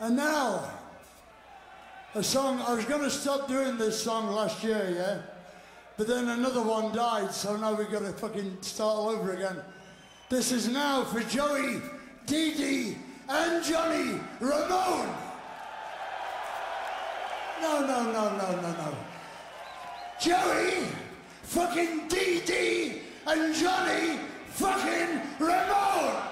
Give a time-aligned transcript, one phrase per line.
[0.00, 0.70] And now,
[2.14, 5.18] a song, I was going to stop doing this song last year, yeah?
[5.96, 9.56] But then another one died, so now we've got to fucking start all over again.
[10.28, 11.82] This is now for Joey,
[12.26, 12.96] Dee Dee,
[13.28, 15.14] and Johnny Ramone.
[17.60, 18.94] No, no, no, no, no, no.
[20.20, 20.86] Joey,
[21.42, 24.20] fucking Dee Dee, and Johnny
[24.50, 26.27] fucking Ramone.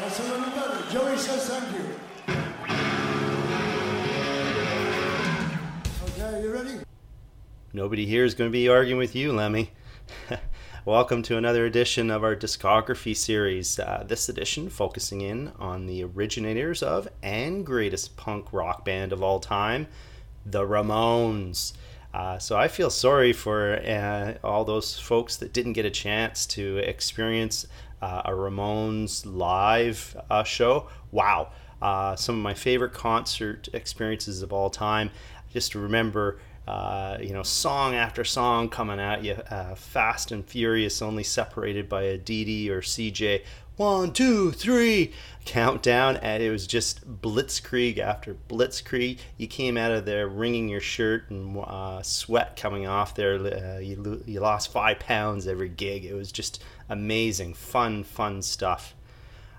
[0.00, 0.90] That's a little better.
[0.90, 1.86] Joey says thank you.
[6.04, 6.80] Okay, you ready?
[7.72, 9.70] Nobody here is going to be arguing with you, Lemmy.
[10.84, 13.78] Welcome to another edition of our discography series.
[13.78, 19.22] Uh, this edition focusing in on the originators of and greatest punk rock band of
[19.22, 19.86] all time,
[20.44, 21.72] the Ramones.
[22.12, 26.46] Uh, so I feel sorry for uh, all those folks that didn't get a chance
[26.46, 27.66] to experience
[28.02, 30.88] uh, a Ramones live uh, show.
[31.10, 31.50] Wow.
[31.80, 35.10] Uh, some of my favorite concert experiences of all time.
[35.52, 40.44] Just to remember, uh, you know, song after song coming at you, uh, fast and
[40.44, 43.42] furious, only separated by a Dee or CJ.
[43.76, 45.12] One, two, three,
[45.44, 49.18] countdown, and it was just blitzkrieg after blitzkrieg.
[49.36, 53.34] You came out of there wringing your shirt and uh, sweat coming off there.
[53.34, 56.06] Uh, you, you lost five pounds every gig.
[56.06, 58.94] It was just amazing, fun, fun stuff.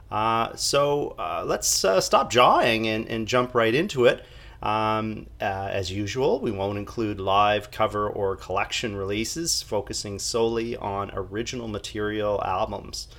[0.09, 4.25] Uh, so uh, let's uh, stop jawing and, and, jump right into it.
[4.63, 11.11] Um, uh, as usual, we won't include live, cover, or collection releases, focusing solely on
[11.13, 13.09] original material albums.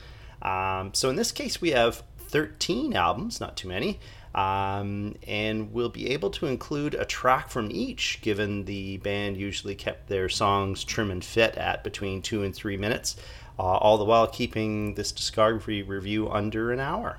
[0.43, 3.99] Um, so in this case, we have 13 albums, not too many,
[4.35, 9.75] um, and we'll be able to include a track from each, given the band usually
[9.75, 13.17] kept their songs trim and fit at between two and three minutes
[13.59, 17.19] uh, all the while keeping this discography review under an hour.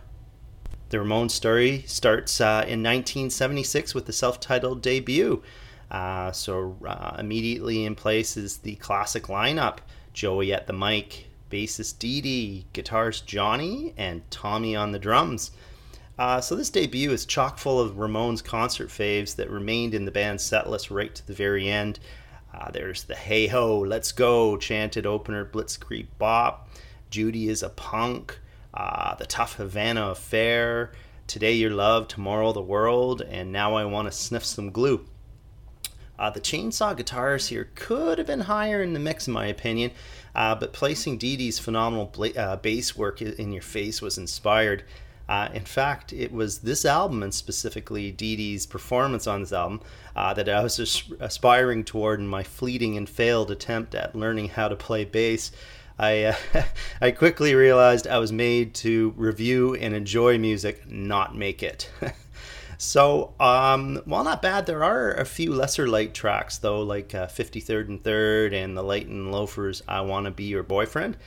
[0.89, 5.43] The Ramones story starts uh, in 1976 with the self titled debut.
[5.91, 9.79] Uh, so, uh, immediately in place is the classic lineup
[10.13, 15.51] Joey at the mic, bassist Dee Dee, guitarist Johnny, and Tommy on the drums.
[16.17, 20.11] Uh, so, this debut is chock full of Ramones concert faves that remained in the
[20.11, 21.99] band's setlist right to the very end.
[22.53, 26.69] Uh, there's the Hey Ho, Let's Go chanted opener Blitzkrieg Bop.
[27.09, 28.39] Judy is a punk.
[28.73, 30.91] Uh, the Tough Havana Affair.
[31.27, 33.21] Today Your Love, Tomorrow the World.
[33.21, 35.05] And Now I Want to Sniff Some Glue.
[36.17, 39.91] Uh, the chainsaw guitars here could have been higher in the mix, in my opinion,
[40.35, 44.83] uh, but placing Dee Dee's phenomenal bla- uh, bass work in your face was inspired.
[45.27, 49.81] Uh, in fact, it was this album and specifically Dee Dee's performance on this album
[50.15, 54.67] uh, that I was aspiring toward in my fleeting and failed attempt at learning how
[54.69, 55.51] to play bass.
[55.99, 56.35] I, uh,
[57.01, 61.91] I quickly realized I was made to review and enjoy music, not make it.
[62.81, 67.27] so, um, while not bad, there are a few lesser light tracks, though, like uh,
[67.27, 71.17] 53rd and 3rd and the Leyton Loafers' I Wanna Be Your Boyfriend.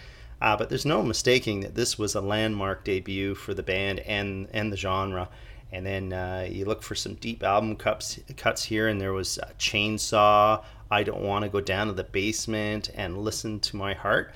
[0.40, 4.48] Uh, but there's no mistaking that this was a landmark debut for the band and
[4.54, 5.28] and the genre.
[5.70, 9.38] And then uh, you look for some deep album cuts cuts here, and there was
[9.58, 14.34] Chainsaw, I Don't Want to Go Down to the Basement, and Listen to My Heart.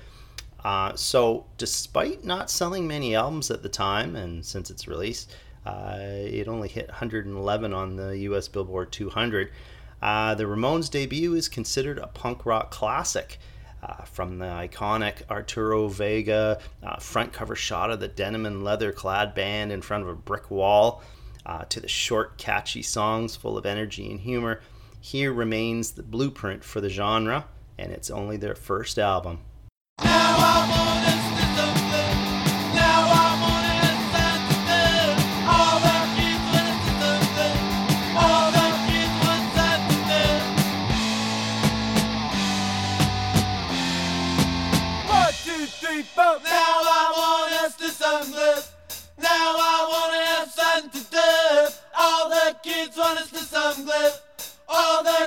[0.62, 5.26] Uh, so, despite not selling many albums at the time, and since its release,
[5.66, 9.50] uh, it only hit 111 on the US Billboard 200.
[10.00, 13.38] Uh, the Ramones' debut is considered a punk rock classic.
[13.82, 18.90] Uh, from the iconic Arturo Vega uh, front cover shot of the denim and leather
[18.90, 21.02] clad band in front of a brick wall
[21.46, 24.60] uh, to the short, catchy songs full of energy and humor,
[25.00, 27.46] here remains the blueprint for the genre,
[27.78, 29.38] and it's only their first album.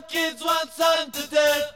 [0.09, 1.73] Kids want sun to death.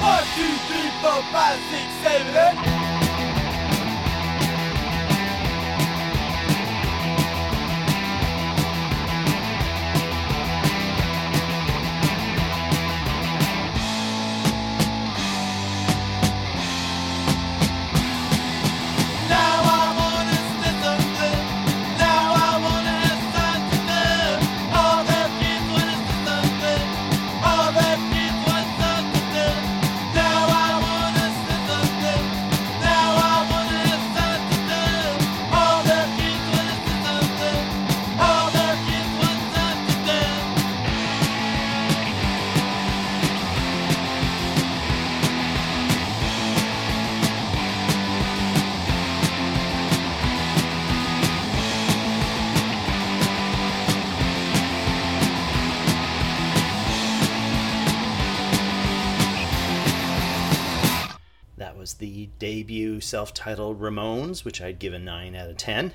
[0.00, 2.79] One, two, three, four, five, six, seven, eight.
[62.40, 65.92] Debut self titled Ramones, which I'd give a 9 out of 10.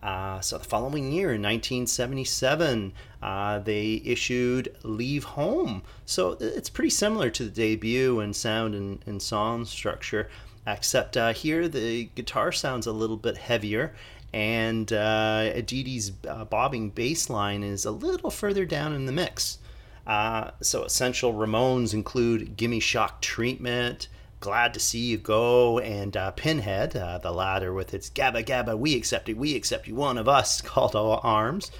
[0.00, 5.82] Uh, so the following year, in 1977, uh, they issued Leave Home.
[6.06, 10.28] So it's pretty similar to the debut in sound and, and song structure,
[10.66, 13.94] except uh, here the guitar sounds a little bit heavier.
[14.32, 19.12] And uh, Dee Dee's uh, bobbing bass line is a little further down in the
[19.12, 19.58] mix.
[20.06, 24.08] Uh, so essential Ramones include Gimme Shock Treatment,
[24.40, 28.78] Glad to See You Go, and uh, Pinhead, uh, the latter with its Gabba Gabba,
[28.78, 31.70] we accept it, we accept you, one of us, called All Arms.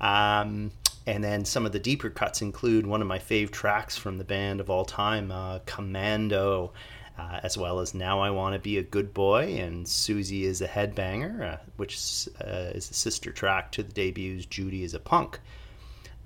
[0.00, 0.72] Um,
[1.06, 4.24] and then some of the deeper cuts include one of my fave tracks from the
[4.24, 6.72] band of all time, uh, Commando,
[7.18, 10.60] uh, as well as Now I Want to Be a Good Boy and Susie is
[10.60, 14.98] a Headbanger, uh, which uh, is a sister track to the debuts Judy is a
[14.98, 15.40] Punk.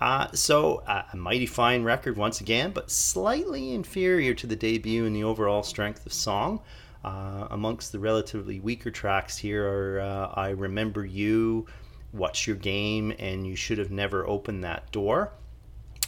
[0.00, 5.05] Uh, so uh, a mighty fine record once again, but slightly inferior to the debut
[5.05, 6.61] in the overall strength of song.
[7.05, 11.67] Uh, amongst the relatively weaker tracks here are uh, I Remember You,
[12.12, 15.32] What's Your Game, and You Should Have Never Opened That Door.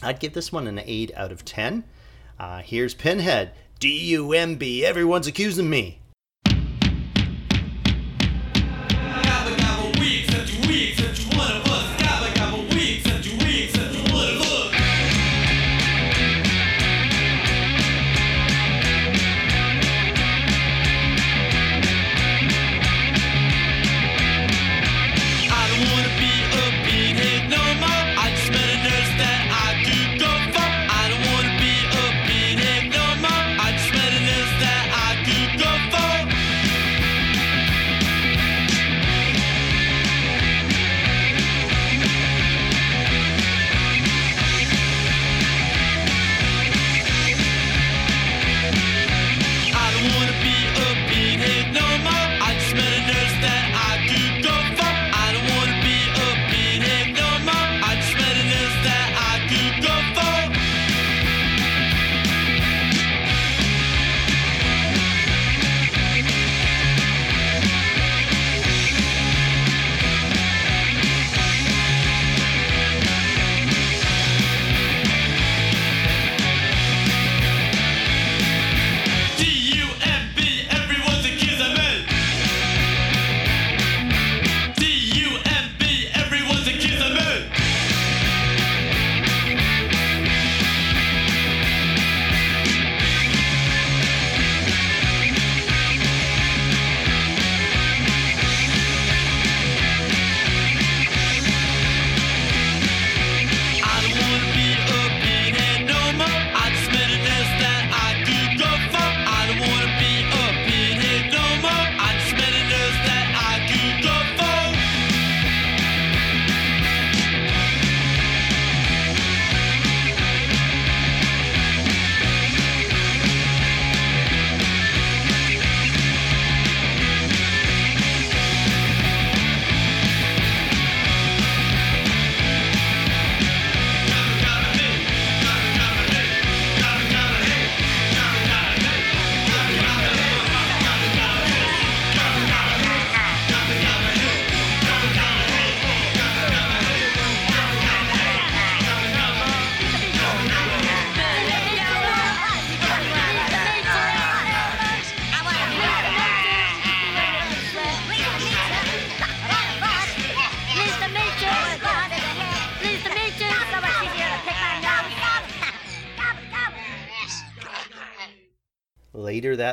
[0.02, 1.84] I'd give this one an 8 out of 10.
[2.38, 3.52] Uh, here's Pinhead.
[3.78, 6.01] D-U-M-B, everyone's accusing me.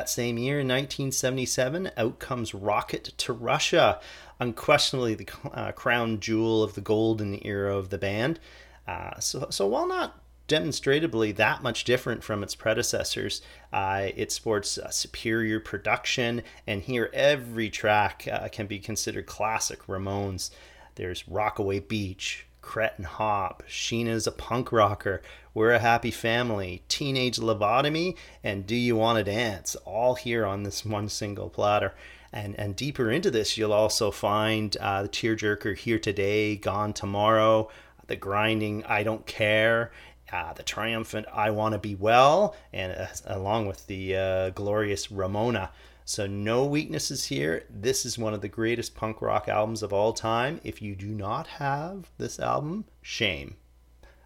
[0.00, 4.00] That same year, in 1977, out comes Rocket to Russia,
[4.40, 8.40] unquestionably the uh, crown jewel of the golden era of the band.
[8.88, 13.42] Uh, so, so while not demonstrably that much different from its predecessors.
[13.74, 20.50] Uh, it sports superior production, and here every track uh, can be considered classic Ramones.
[20.94, 25.22] There's Rockaway Beach, Cretin Hop, Sheena's a punk rocker,
[25.54, 30.62] We're a Happy Family, Teenage Lobotomy, and Do You Want to Dance, all here on
[30.62, 31.94] this one single platter.
[32.32, 37.70] And, and deeper into this, you'll also find uh, the tearjerker Here Today, Gone Tomorrow,
[38.06, 39.90] the grinding I Don't Care,
[40.32, 45.10] uh, the triumphant I Want to Be Well, and uh, along with the uh, glorious
[45.10, 45.70] Ramona.
[46.10, 47.66] So, no weaknesses here.
[47.70, 50.60] This is one of the greatest punk rock albums of all time.
[50.64, 53.54] If you do not have this album, shame.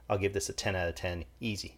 [0.09, 1.27] I'll give this a 10 out of 10.
[1.41, 1.77] Easy.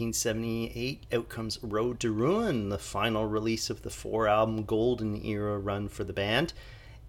[0.00, 5.88] 1978, out comes Road to Ruin, the final release of the four-album golden era run
[5.88, 6.52] for the band.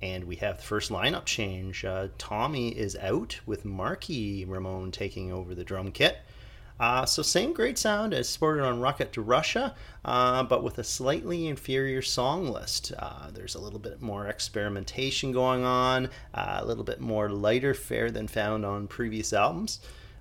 [0.02, 1.86] And we have the first lineup change.
[1.86, 6.18] Uh, Tommy is out with Marky Ramone taking over the drum kit.
[6.80, 10.84] Uh, so same great sound as sported on Rocket to Russia, uh, but with a
[10.84, 12.92] slightly inferior song list.
[12.98, 17.76] Uh, there's a little bit more experimentation going on, uh, a little bit more lighter
[17.76, 19.80] fare than found on previous albums.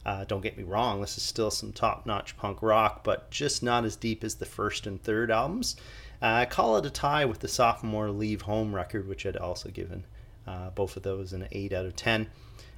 [0.08, 3.62] Uh, don't get me wrong, this is still some top notch punk rock, but just
[3.62, 5.76] not as deep as the first and third albums.
[6.22, 10.06] Uh, call it a tie with the sophomore Leave Home record, which I'd also given
[10.46, 12.26] uh, both of those an 8 out of 10.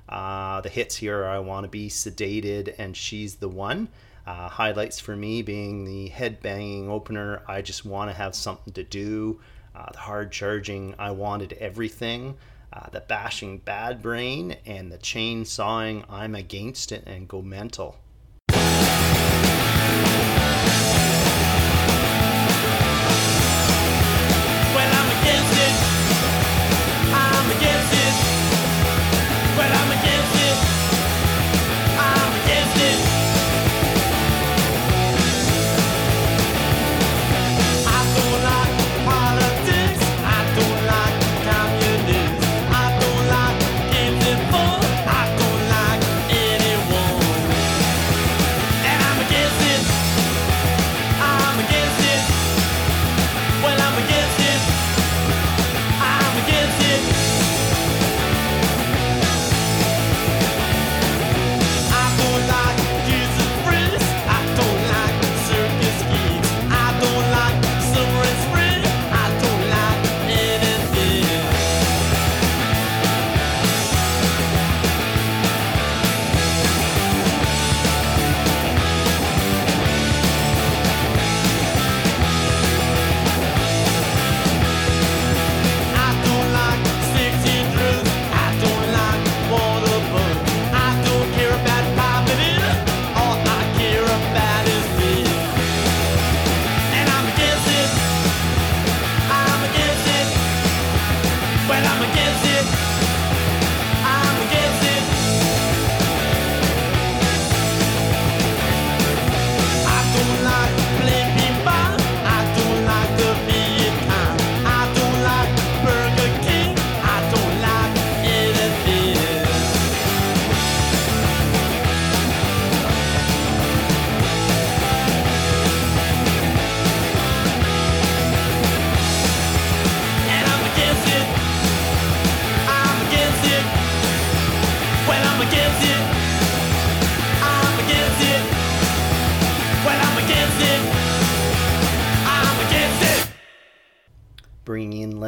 [0.09, 3.91] Uh, the hits here are I Want to Be Sedated and She's the One.
[4.27, 8.73] Uh, highlights for me being the head banging opener, I Just Want to Have Something
[8.73, 9.41] to Do,
[9.73, 12.37] uh, the hard charging, I Wanted Everything,
[12.73, 18.00] uh, the bashing Bad Brain, and the chain sawing I'm Against It and Go Mental.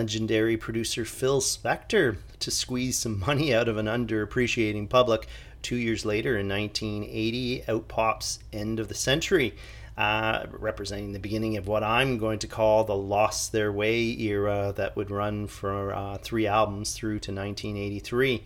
[0.03, 5.29] Legendary producer Phil Spector to squeeze some money out of an underappreciating public.
[5.63, 9.55] Two years later, in 1980, out pops End of the Century,
[9.97, 14.75] uh, representing the beginning of what I'm going to call the Lost Their Way era
[14.77, 18.43] that would run for uh, three albums through to 1983.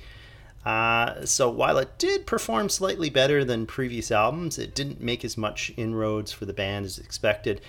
[0.66, 5.38] Uh, so while it did perform slightly better than previous albums, it didn't make as
[5.38, 7.62] much inroads for the band as expected.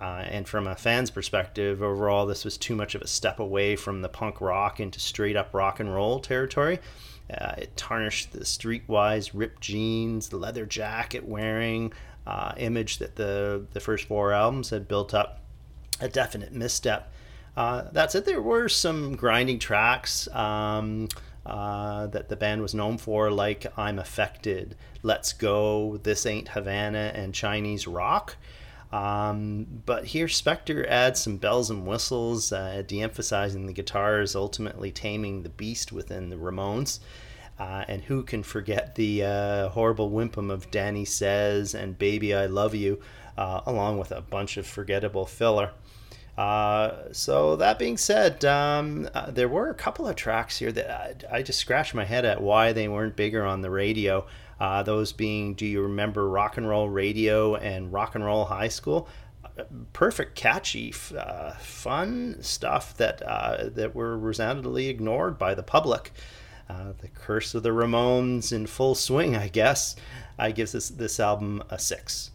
[0.00, 3.76] Uh, and from a fan's perspective, overall, this was too much of a step away
[3.76, 6.78] from the punk rock into straight up rock and roll territory.
[7.32, 11.92] Uh, it tarnished the streetwise ripped jeans, the leather jacket wearing
[12.26, 15.40] uh, image that the, the first four albums had built up.
[16.00, 17.10] A definite misstep.
[17.56, 21.08] Uh, that said, there were some grinding tracks um,
[21.46, 27.12] uh, that the band was known for, like I'm Affected, Let's Go, This Ain't Havana,
[27.14, 28.36] and Chinese Rock.
[28.92, 34.92] Um, but here, Spector adds some bells and whistles, uh, de emphasizing the guitars, ultimately
[34.92, 37.00] taming the beast within the Ramones.
[37.58, 42.46] Uh, and who can forget the uh, horrible wimpum of Danny Says and Baby I
[42.46, 43.00] Love You,
[43.38, 45.70] uh, along with a bunch of forgettable filler.
[46.36, 51.24] Uh, so that being said, um, uh, there were a couple of tracks here that
[51.32, 54.26] I, I just scratched my head at why they weren't bigger on the radio.
[54.58, 58.68] Uh, those being, do you remember Rock and Roll Radio and Rock and Roll High
[58.68, 59.08] School?
[59.92, 66.12] Perfect, catchy, uh, fun stuff that uh, that were resoundingly ignored by the public.
[66.68, 69.96] Uh, the Curse of the Ramones in full swing, I guess.
[70.38, 72.32] I give this this album a six.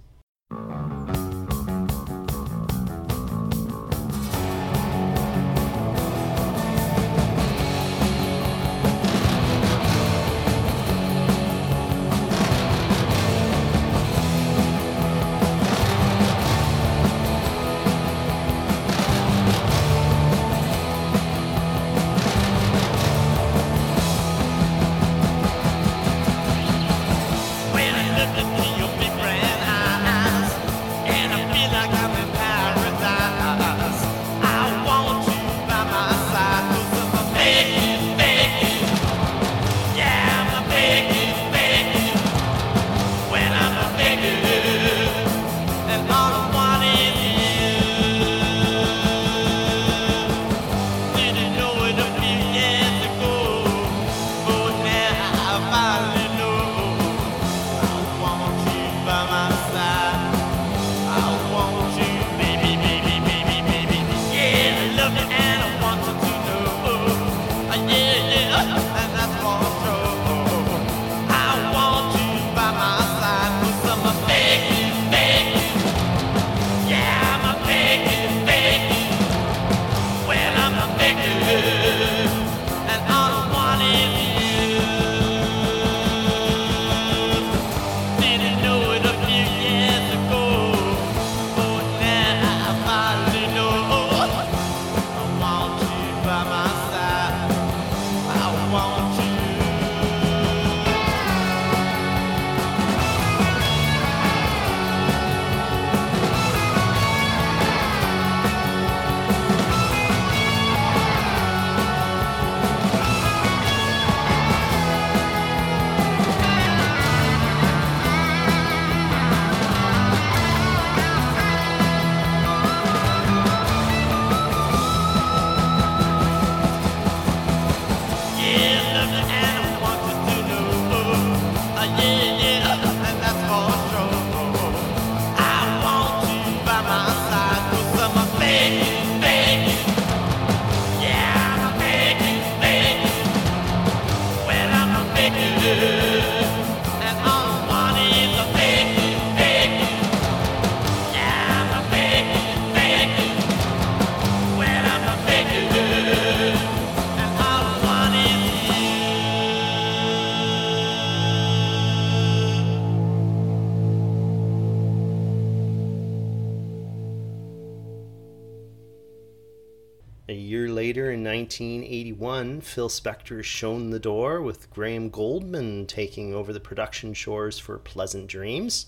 [171.60, 177.60] 1981, Phil Spector is shown the door with Graham Gouldman taking over the production chores
[177.60, 178.86] for Pleasant Dreams.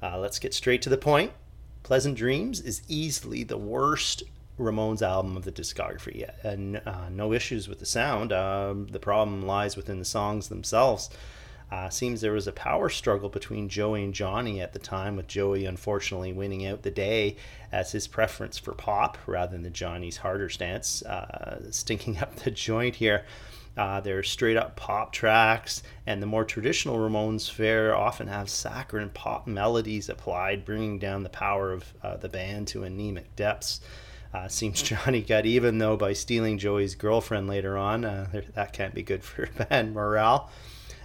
[0.00, 1.32] Uh, let's get straight to the point.
[1.82, 4.22] Pleasant Dreams is easily the worst
[4.56, 8.32] Ramones album of the discography and uh, no issues with the sound.
[8.32, 11.10] Um, the problem lies within the songs themselves.
[11.70, 15.28] Uh, seems there was a power struggle between Joey and Johnny at the time, with
[15.28, 17.36] Joey unfortunately winning out the day
[17.70, 22.50] as his preference for pop rather than the Johnny's harder stance, uh, stinking up the
[22.50, 23.24] joint here.
[23.76, 29.10] Uh, they're straight up pop tracks, and the more traditional Ramones fare often have saccharine
[29.10, 33.80] pop melodies applied, bringing down the power of uh, the band to anemic depths.
[34.34, 38.04] Uh, seems Johnny got even though by stealing Joey's girlfriend later on.
[38.04, 40.50] Uh, that can't be good for band morale.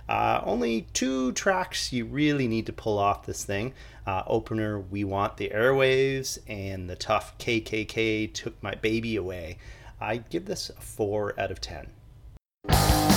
[0.08, 3.74] Uh, only two tracks you really need to pull off this thing.
[4.06, 9.58] Uh, opener, We Want the Airwaves, and the tough KKK Took My Baby Away.
[10.00, 13.15] I'd give this a 4 out of 10.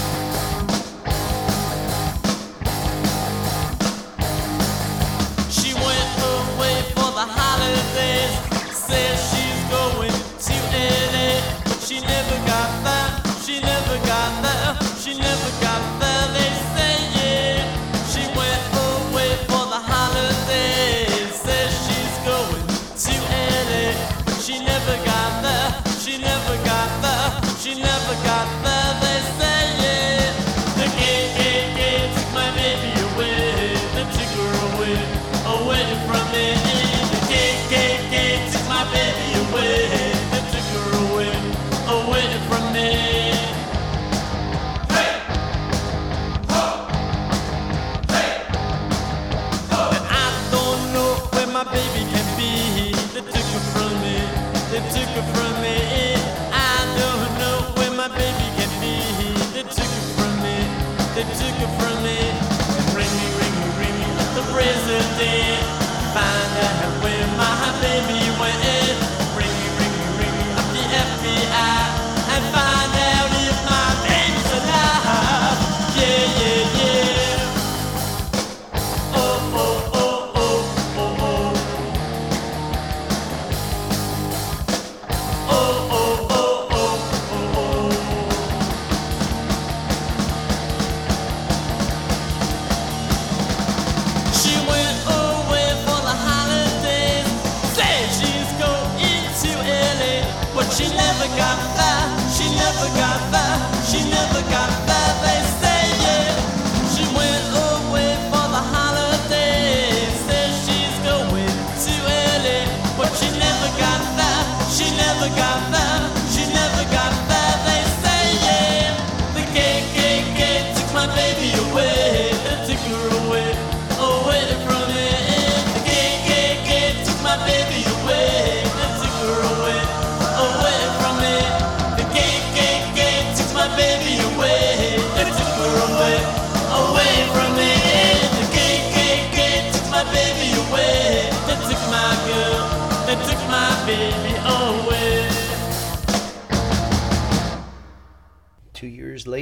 [101.36, 102.30] Got there.
[102.30, 103.84] She never got there.
[103.84, 104.87] She never got there.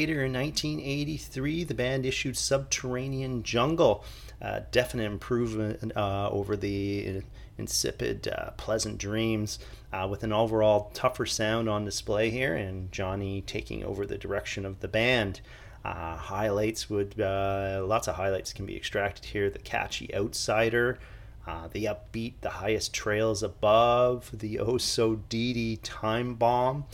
[0.06, 4.04] Later, in 1983, the band issued Subterranean Jungle,
[4.40, 7.24] a definite improvement uh, over the
[7.58, 9.58] insipid, uh, pleasant dreams,
[9.92, 14.64] uh, with an overall tougher sound on display here, and Johnny taking over the direction
[14.64, 15.40] of the band.
[15.84, 19.50] Uh, highlights would uh, lots of highlights can be extracted here.
[19.50, 21.00] The catchy outsider,
[21.48, 26.84] uh, the upbeat, the highest trails above, the oh so Dee Dee time bomb,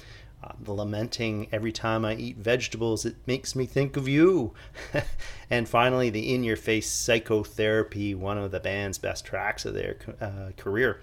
[0.42, 4.55] uh, the lamenting every time I eat vegetables, it makes me think of you.
[5.50, 9.96] and finally, the in your face psychotherapy, one of the band's best tracks of their
[10.20, 11.00] uh, career.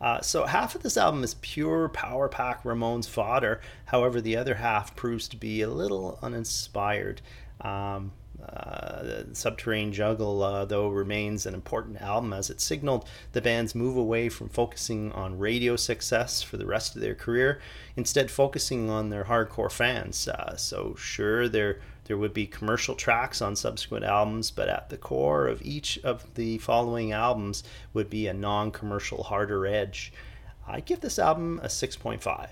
[0.00, 3.60] Uh, so half of this album is pure power pack Ramones fodder.
[3.86, 7.22] However, the other half proves to be a little uninspired.
[7.60, 13.74] Um, uh, Subterranean Jungle, uh, though, remains an important album as it signaled the band's
[13.74, 17.60] move away from focusing on radio success for the rest of their career,
[17.96, 20.28] instead focusing on their hardcore fans.
[20.28, 24.96] Uh, so, sure, there there would be commercial tracks on subsequent albums, but at the
[24.96, 27.62] core of each of the following albums
[27.94, 30.12] would be a non-commercial harder edge.
[30.66, 32.48] I give this album a 6.5.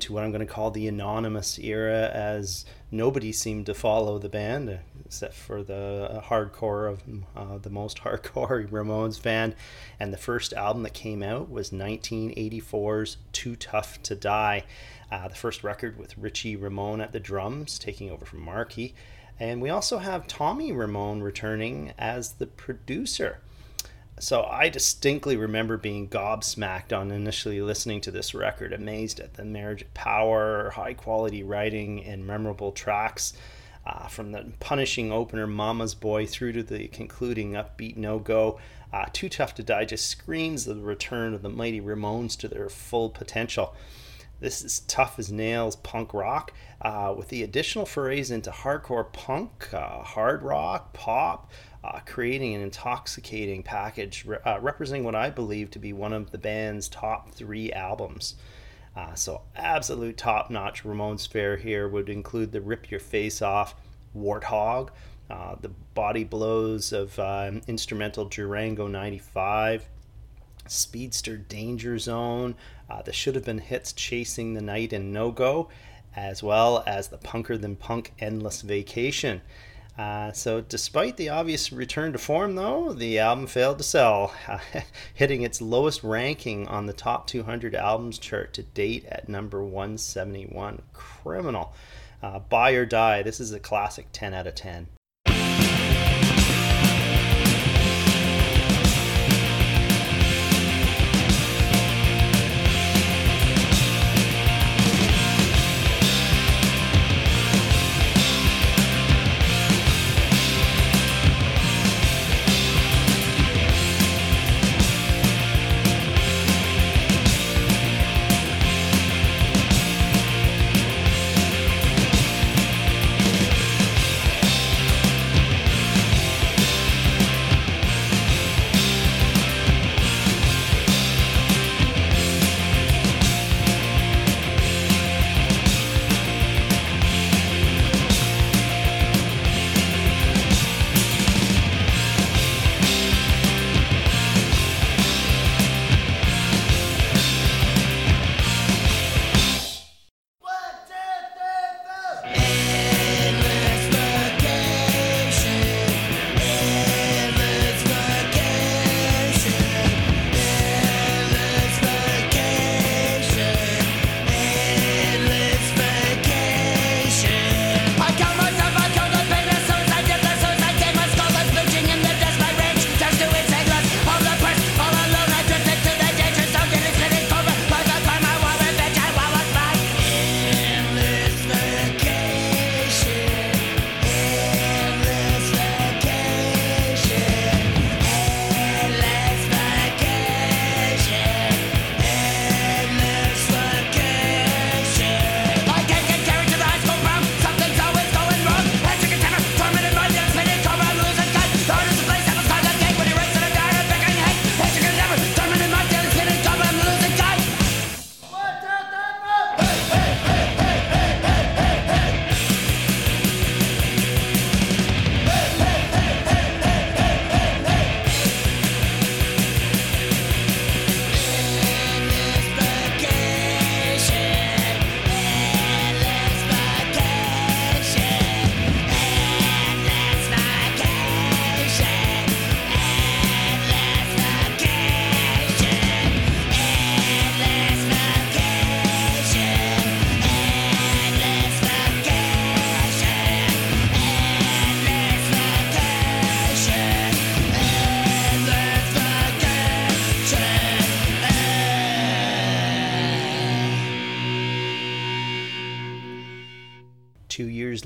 [0.00, 4.30] into what I'm going to call the anonymous era, as nobody seemed to follow the
[4.30, 7.02] band uh, except for the hardcore of
[7.36, 9.54] uh, the most hardcore Ramones fan.
[9.98, 14.64] And the first album that came out was 1984's Too Tough to Die,
[15.12, 18.94] uh, the first record with Richie Ramone at the drums, taking over from Marky.
[19.38, 23.40] And we also have Tommy Ramone returning as the producer.
[24.20, 29.46] So I distinctly remember being gobsmacked on initially listening to this record, amazed at the
[29.46, 33.32] marriage of power, high quality writing, and memorable tracks.
[33.86, 38.60] Uh, from the punishing opener Mama's Boy through to the concluding upbeat No Go,
[38.92, 42.68] uh, Too Tough to Die just screams the return of the mighty Ramones to their
[42.68, 43.74] full potential.
[44.38, 46.52] This is tough as nails punk rock
[46.82, 51.50] uh, with the additional forays into hardcore punk, uh, hard rock, pop,
[51.82, 56.30] uh, creating an intoxicating package re- uh, representing what I believe to be one of
[56.30, 58.34] the band's top three albums.
[58.96, 63.74] Uh, so, absolute top notch Ramones fare here would include the Rip Your Face Off,
[64.16, 64.90] Warthog,
[65.30, 69.88] uh, the body blows of um, instrumental Durango 95,
[70.66, 72.56] Speedster Danger Zone,
[72.90, 75.68] uh, the should have been hits Chasing the Night and No Go,
[76.16, 79.40] as well as the Punker Than Punk Endless Vacation.
[80.00, 84.32] Uh, so, despite the obvious return to form, though, the album failed to sell,
[85.14, 90.80] hitting its lowest ranking on the top 200 albums chart to date at number 171.
[90.94, 91.74] Criminal.
[92.22, 93.22] Uh, Buy or Die.
[93.22, 94.86] This is a classic 10 out of 10.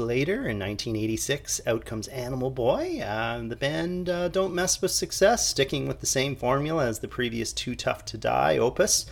[0.04, 3.00] Later, in 1986, out comes Animal Boy.
[3.00, 7.08] Uh, the band uh, don't mess with success, sticking with the same formula as the
[7.08, 9.06] previous Too Tough to Die opus,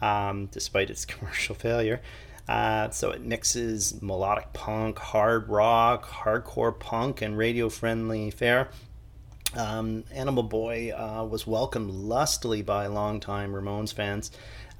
[0.00, 2.00] um, despite its commercial failure.
[2.48, 8.70] Uh, so it mixes melodic punk, hard rock, hardcore punk, and radio friendly fare.
[9.54, 14.30] Um, Animal Boy uh, was welcomed lustily by longtime Ramones fans.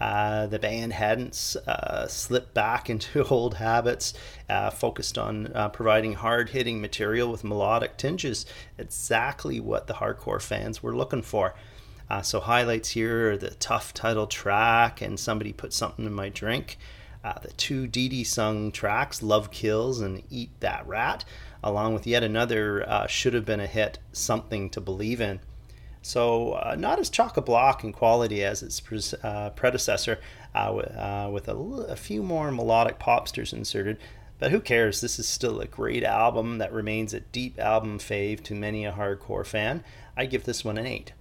[0.01, 4.15] Uh, the band hadn't uh, slipped back into old habits,
[4.49, 10.41] uh, focused on uh, providing hard hitting material with melodic tinges, exactly what the hardcore
[10.41, 11.55] fans were looking for.
[12.09, 16.29] Uh, so, highlights here are the tough title track and Somebody Put Something in My
[16.29, 16.79] Drink.
[17.43, 21.27] The two Dee Dee sung tracks, Love Kills and Eat That Rat,
[21.63, 25.41] along with yet another should have been a hit, Something to Believe in.
[26.03, 30.21] So, uh, not as chock a block in quality as its pre- uh, predecessor,
[30.55, 33.99] uh, w- uh, with a, l- a few more melodic popsters inserted.
[34.39, 35.01] But who cares?
[35.01, 38.93] This is still a great album that remains a deep album fave to many a
[38.93, 39.83] hardcore fan.
[40.17, 41.13] I give this one an 8.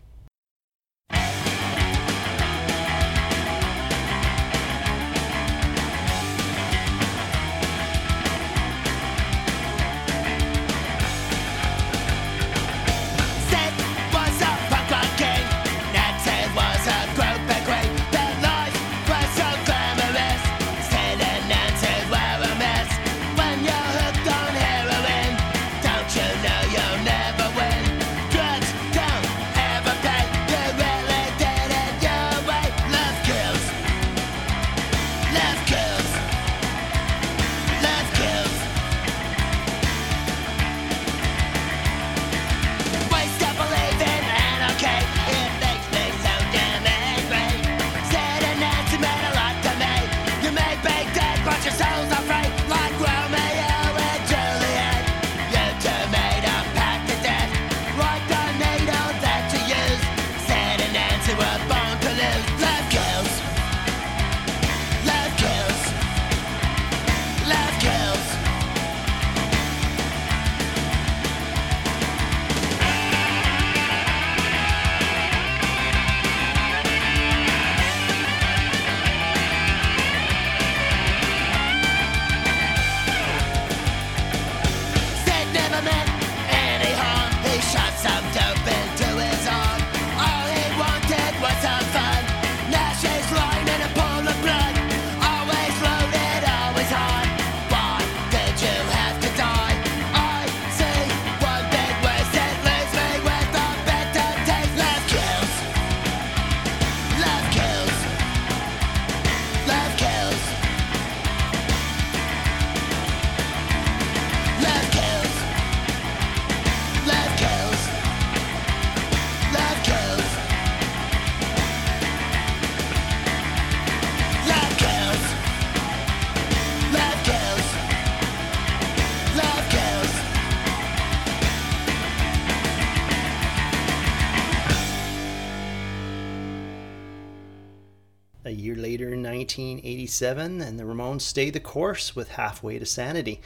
[140.21, 143.39] 1987, and the Ramones stay the course with Halfway to Sanity.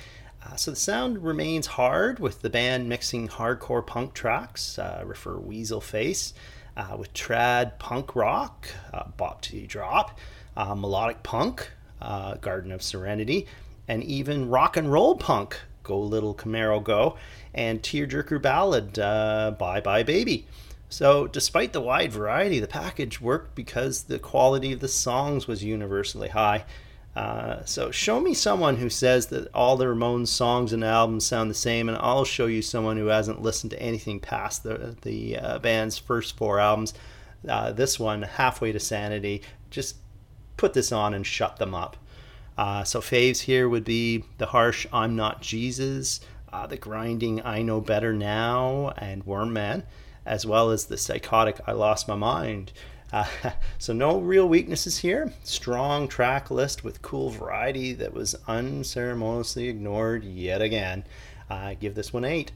[0.46, 5.38] Uh, so the sound remains hard with the band mixing hardcore punk tracks, uh, refer
[5.38, 6.34] Weasel Face,
[6.78, 10.18] uh, with trad punk rock, uh, Bop to Drop,
[10.56, 11.70] uh, melodic punk,
[12.02, 13.48] uh, Garden of Serenity,
[13.90, 17.18] and even rock and roll punk, Go Little Camaro Go,
[17.54, 20.48] and tearjerker ballad, Bye Bye Baby.
[20.92, 25.64] So, despite the wide variety, the package worked because the quality of the songs was
[25.64, 26.66] universally high.
[27.16, 31.50] Uh, so, show me someone who says that all the Ramones songs and albums sound
[31.50, 35.38] the same, and I'll show you someone who hasn't listened to anything past the the
[35.38, 36.94] uh, band's first four albums.
[37.48, 39.96] Uh, this one, halfway to sanity, just
[40.58, 41.96] put this on and shut them up.
[42.58, 46.20] Uh, so, faves here would be the harsh "I'm Not Jesus,"
[46.52, 49.84] uh, the grinding "I Know Better Now," and "Worm Man."
[50.26, 52.72] As well as the psychotic I Lost My Mind.
[53.12, 53.26] Uh,
[53.78, 55.34] so, no real weaknesses here.
[55.44, 61.04] Strong track list with cool variety that was unceremoniously ignored yet again.
[61.50, 62.52] I give this one 8.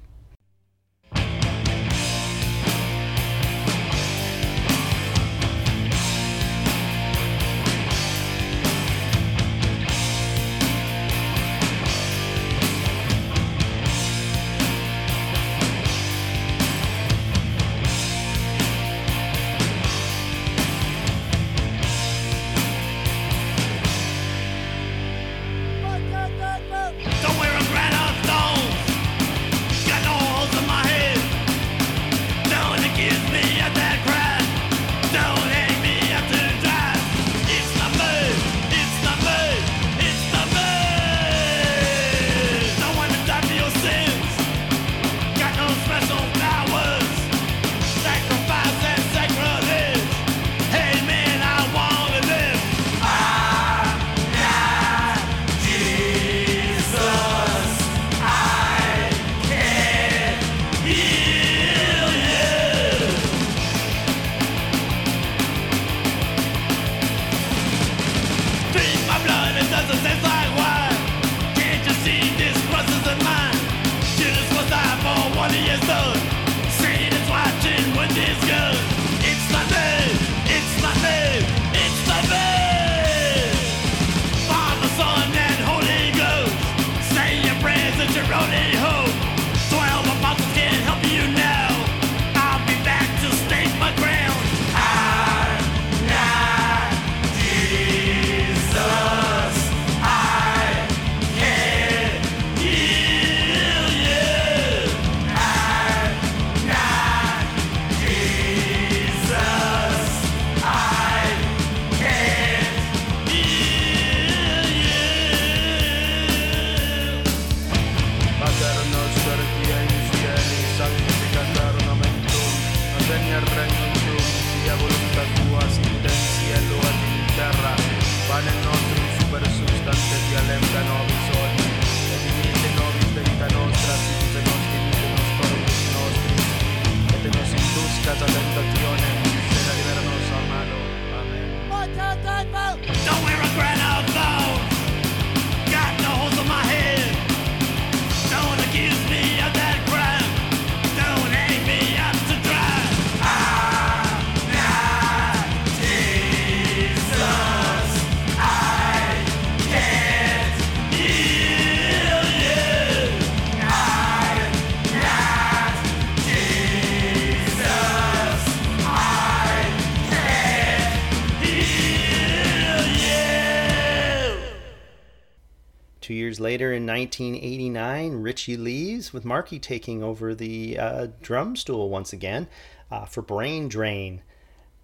[176.45, 182.47] Later, in 1989, Richie leaves, with Marky taking over the uh, drum stool once again
[182.91, 184.21] uh, for Brain Drain.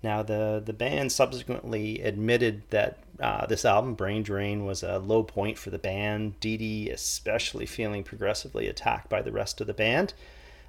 [0.01, 5.21] Now, the, the band subsequently admitted that uh, this album, Brain Drain, was a low
[5.21, 9.73] point for the band, Dee Dee especially feeling progressively attacked by the rest of the
[9.75, 10.15] band.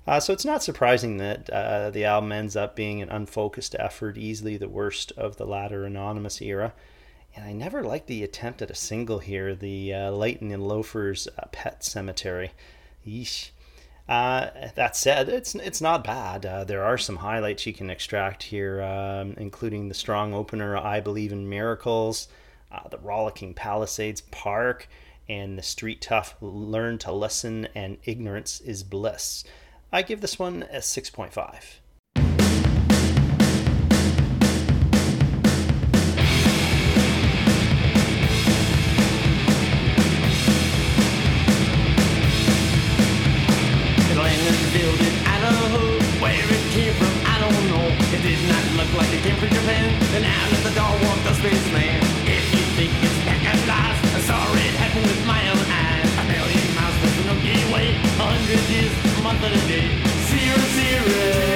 [0.06, 4.18] Uh, so it's not surprising that uh, the album ends up being an unfocused effort,
[4.18, 6.74] easily the worst of the latter anonymous era.
[7.34, 11.28] And I never liked the attempt at a single here, the uh, Leighton and Loafers
[11.38, 12.50] uh, Pet Sematary.
[13.06, 13.50] Yeesh.
[14.08, 16.44] Uh, that said, it's it's not bad.
[16.44, 21.00] Uh, there are some highlights you can extract here, um, including the strong opener "I
[21.00, 22.28] Believe in Miracles,"
[22.70, 24.88] uh, the rollicking Palisades Park,
[25.28, 29.44] and the street tough "Learn to Listen" and "Ignorance is Bliss."
[29.92, 31.80] I give this one a six point five.
[49.22, 52.02] came from Japan, and out of the door walked a spaceman.
[52.26, 56.10] If you think it's pack of lies, I saw it happen with my own eyes.
[56.18, 59.86] A million miles was no gateway, a hundred years, a month and a day.
[60.26, 61.51] Zero, zero.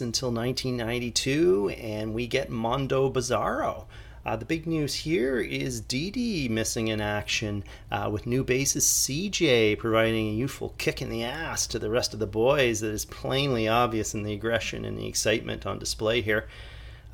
[0.00, 3.84] Until 1992, and we get Mondo Bizarro.
[4.24, 9.04] Uh, the big news here is Dee Dee missing in action, uh, with new bassist
[9.04, 12.92] CJ providing a youthful kick in the ass to the rest of the boys that
[12.92, 16.46] is plainly obvious in the aggression and the excitement on display here.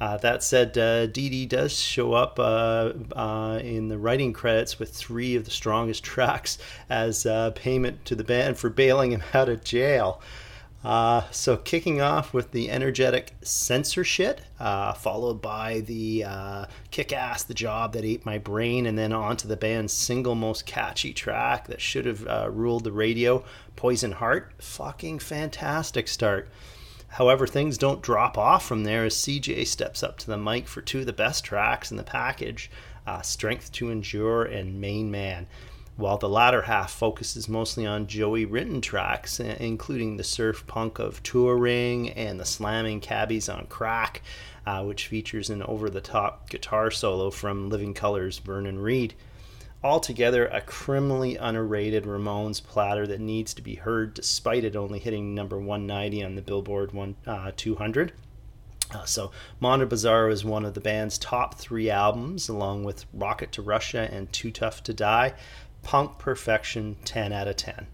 [0.00, 4.78] Uh, that said, uh, Dee Dee does show up uh, uh, in the writing credits
[4.78, 6.58] with three of the strongest tracks
[6.88, 10.20] as uh, payment to the band for bailing him out of jail.
[10.84, 17.42] Uh, so, kicking off with the energetic Censorshit, uh, followed by the uh, kick ass,
[17.42, 21.66] the job that ate my brain, and then onto the band's single most catchy track
[21.66, 24.52] that should have uh, ruled the radio, Poison Heart.
[24.58, 26.48] Fucking fantastic start.
[27.08, 30.80] However, things don't drop off from there as CJ steps up to the mic for
[30.80, 32.70] two of the best tracks in the package
[33.08, 35.46] uh, Strength to Endure and Main Man,
[35.98, 41.20] while the latter half focuses mostly on Joey written tracks, including the surf punk of
[41.24, 44.22] Touring and the slamming cabbies on Crack,
[44.64, 49.14] uh, which features an over the top guitar solo from Living Colour's Vernon Reid.
[49.82, 55.34] Altogether, a criminally underrated Ramones platter that needs to be heard despite it only hitting
[55.34, 58.12] number 190 on the Billboard one, uh, 200.
[58.90, 59.30] Uh, so,
[59.60, 64.08] Mondo Bizarro is one of the band's top three albums, along with Rocket to Russia
[64.10, 65.34] and Too Tough to Die.
[65.82, 67.86] Punk perfection, 10 out of 10.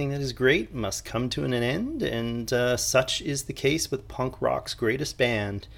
[0.00, 3.90] Everything that is great must come to an end, and uh, such is the case
[3.90, 5.68] with punk rock's greatest band.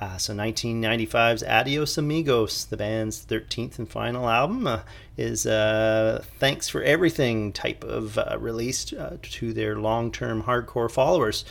[0.00, 4.80] Uh, so 1995's Adios Amigos, the band's 13th and final album, uh,
[5.16, 11.44] is uh, thanks for everything type of uh, release uh, to their long-term hardcore followers.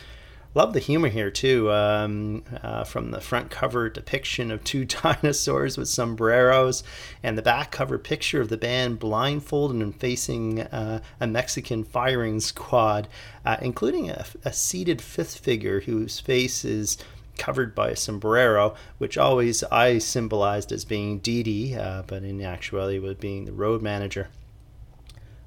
[0.54, 1.72] Love the humor here too.
[1.72, 6.84] Um, uh, from the front cover depiction of two dinosaurs with sombreros,
[7.22, 12.38] and the back cover picture of the band blindfolded and facing uh, a Mexican firing
[12.40, 13.08] squad,
[13.46, 16.98] uh, including a, a seated fifth figure whose face is
[17.38, 22.42] covered by a sombrero, which always I symbolized as being Dee Dee, uh, but in
[22.42, 24.28] actuality was being the road manager.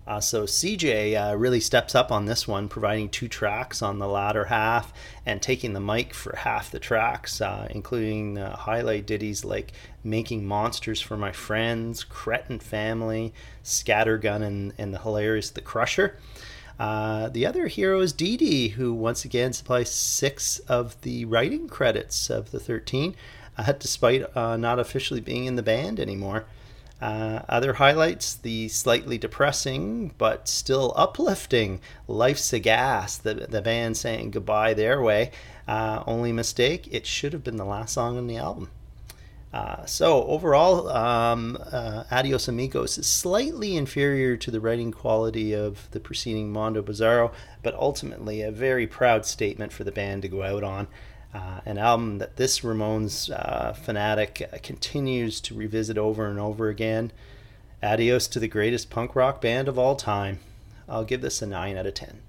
[0.07, 4.07] Uh, so CJ uh, really steps up on this one, providing two tracks on the
[4.07, 4.93] latter half
[5.25, 9.71] and taking the mic for half the tracks, uh, including uh, highlight ditties like
[10.03, 13.33] Making Monsters for My Friends, Cretin Family,
[13.63, 16.17] Scattergun, and, and the hilarious The Crusher.
[16.77, 21.67] Uh, the other hero is Dee Dee, who once again supplies six of the writing
[21.67, 23.15] credits of the 13,
[23.57, 26.45] uh, despite not officially being in the band anymore.
[27.01, 33.97] Uh, other highlights the slightly depressing but still uplifting Life's a Gas, the, the band
[33.97, 35.31] saying goodbye their way.
[35.67, 38.69] Uh, only mistake, it should have been the last song on the album.
[39.55, 45.89] Uh, so, overall, um, uh, Adios Amigos is slightly inferior to the writing quality of
[45.91, 47.31] the preceding Mondo Bizarro,
[47.63, 50.87] but ultimately a very proud statement for the band to go out on.
[51.35, 56.69] Uh, an album that this Ramones uh, fanatic uh, continues to revisit over and over
[56.69, 57.11] again.
[57.83, 60.39] Adios to the greatest punk rock band of all time.
[60.87, 62.21] I'll give this a 9 out of 10.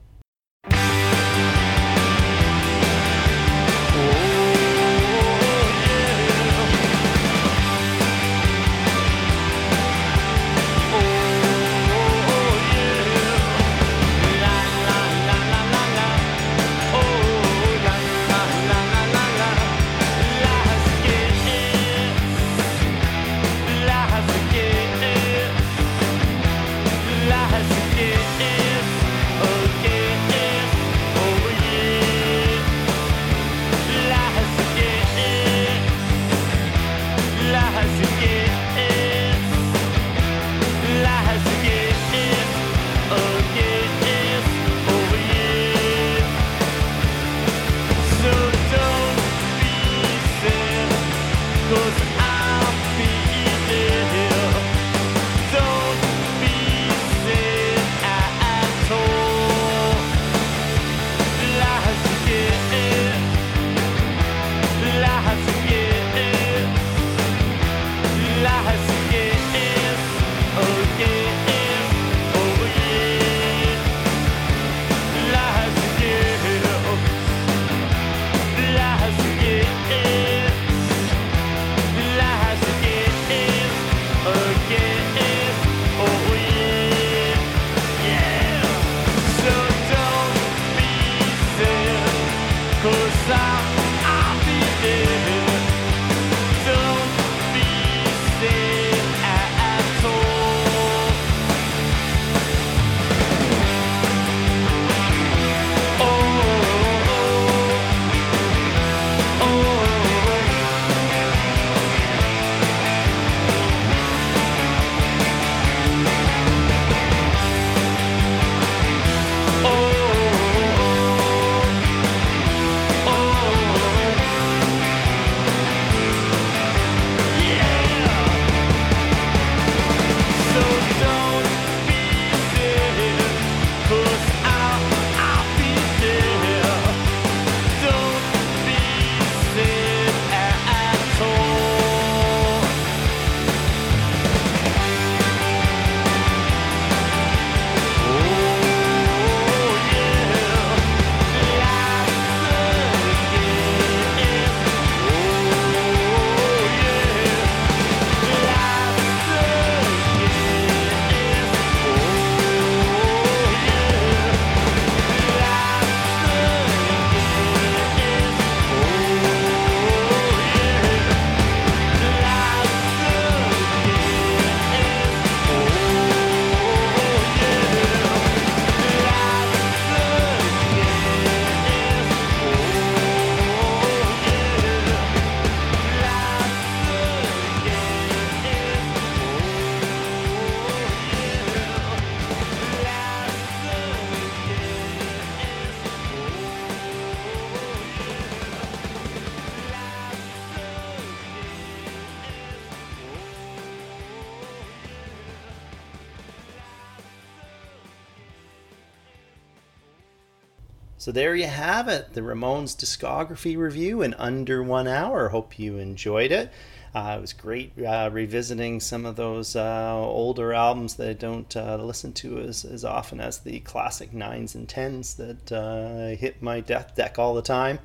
[211.17, 215.31] There you have it, the Ramones discography review in under one hour.
[215.31, 216.53] Hope you enjoyed it.
[216.95, 221.57] Uh, it was great uh, revisiting some of those uh, older albums that I don't
[221.57, 226.43] uh, listen to as, as often as the classic nines and tens that uh, hit
[226.43, 227.79] my death deck all the time.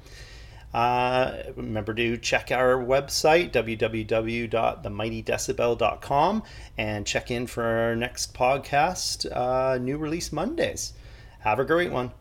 [0.74, 6.44] Uh, remember to check our website, www.themightydecibel.com,
[6.78, 10.92] and check in for our next podcast, new release Mondays.
[11.40, 12.12] Have a great one.